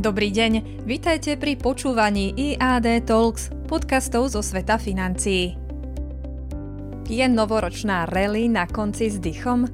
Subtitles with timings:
[0.00, 5.60] Dobrý deň, vitajte pri počúvaní IAD Talks, podcastov zo sveta financií.
[7.04, 9.68] Je novoročná rally na konci s dychom?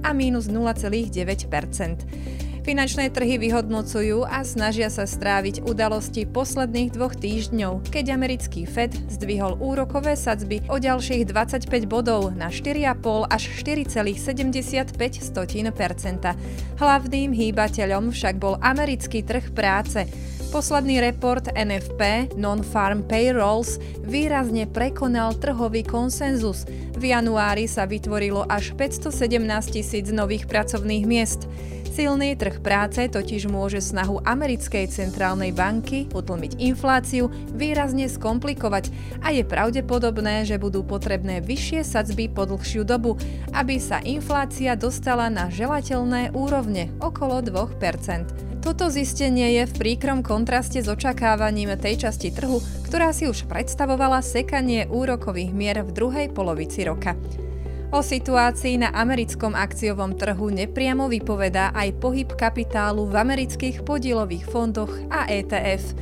[0.02, 1.14] a mínus 0,9%.
[2.66, 9.54] Finančné trhy vyhodnocujú a snažia sa stráviť udalosti posledných dvoch týždňov, keď americký Fed zdvihol
[9.62, 14.90] úrokové sadzby o ďalších 25 bodov na 4,5 až 4,75%
[16.82, 20.02] Hlavným hýbateľom však bol americký trh práce,
[20.54, 26.62] Posledný report NFP Non-Farm Payrolls výrazne prekonal trhový konsenzus.
[26.94, 29.34] V januári sa vytvorilo až 517
[29.74, 31.50] tisíc nových pracovných miest.
[31.90, 38.94] Silný trh práce totiž môže snahu americkej centrálnej banky utlmiť infláciu výrazne skomplikovať
[39.26, 43.18] a je pravdepodobné, že budú potrebné vyššie sadzby po dlhšiu dobu,
[43.50, 48.53] aby sa inflácia dostala na želateľné úrovne okolo 2%.
[48.64, 54.24] Toto zistenie je v príkrom kontraste s očakávaním tej časti trhu, ktorá si už predstavovala
[54.24, 57.12] sekanie úrokových mier v druhej polovici roka.
[57.92, 64.96] O situácii na americkom akciovom trhu nepriamo vypovedá aj pohyb kapitálu v amerických podielových fondoch
[65.12, 65.92] a ETF.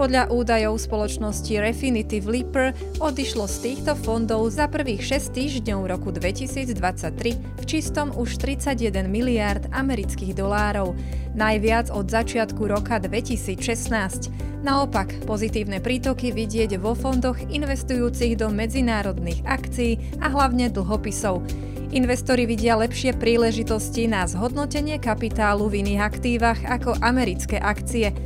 [0.00, 2.72] Podľa údajov spoločnosti Refinitiv Leaper
[3.04, 9.68] odišlo z týchto fondov za prvých 6 týždňov roku 2023 v čistom už 31 miliárd
[9.68, 10.96] amerických dolárov,
[11.36, 14.64] najviac od začiatku roka 2016.
[14.64, 21.44] Naopak, pozitívne prítoky vidieť vo fondoch investujúcich do medzinárodných akcií a hlavne dlhopisov.
[21.92, 28.16] Investori vidia lepšie príležitosti na zhodnotenie kapitálu v iných aktívach ako americké akcie.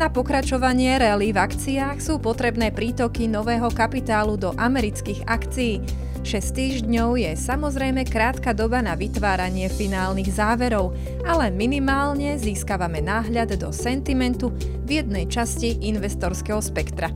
[0.00, 5.84] Na pokračovanie rally v akciách sú potrebné prítoky nového kapitálu do amerických akcií.
[6.24, 10.96] 6 týždňov je samozrejme krátka doba na vytváranie finálnych záverov,
[11.28, 14.56] ale minimálne získavame náhľad do sentimentu
[14.88, 17.12] v jednej časti investorského spektra.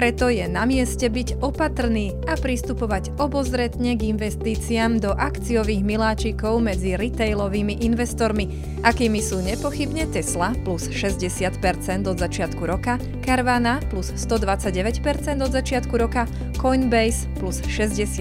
[0.00, 6.96] Preto je na mieste byť opatrný a pristupovať obozretne k investíciám do akciových miláčikov medzi
[6.96, 8.48] retailovými investormi,
[8.80, 15.04] akými sú nepochybne Tesla plus 60% od začiatku roka, Carvana plus 129%
[15.44, 16.24] od začiatku roka,
[16.56, 18.16] Coinbase plus 61%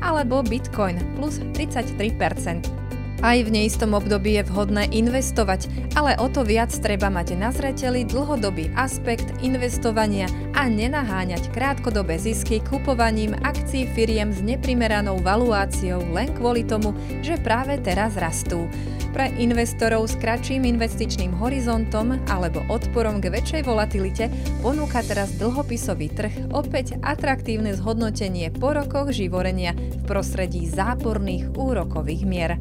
[0.00, 2.83] alebo Bitcoin plus 33%.
[3.22, 8.02] Aj v neistom období je vhodné investovať, ale o to viac treba mať na zreteli
[8.02, 10.26] dlhodobý aspekt investovania
[10.56, 16.90] a nenaháňať krátkodobé zisky kupovaním akcií firiem s neprimeranou valuáciou len kvôli tomu,
[17.22, 18.66] že práve teraz rastú.
[19.14, 24.26] Pre investorov s kratším investičným horizontom alebo odporom k väčšej volatilite
[24.58, 32.58] ponúka teraz dlhopisový trh opäť atraktívne zhodnotenie po rokoch živorenia v prostredí záporných úrokových mier.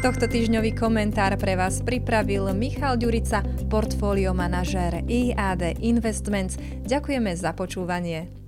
[0.00, 6.56] Tohto týždňový komentár pre vás pripravil Michal Ďurica, portfólio manažér IAD Investments.
[6.88, 8.47] Ďakujeme za počúvanie.